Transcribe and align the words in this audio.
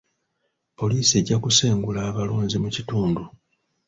Poliisi 0.77 1.13
ejja 1.19 1.37
kusengula 1.43 1.99
abalunzi 2.09 2.57
mu 2.63 2.69
kitundu. 2.75 3.23